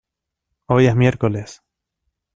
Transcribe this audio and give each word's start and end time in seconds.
Hoy 0.65 0.87
es 0.87 0.95
miércoles. 0.95 1.61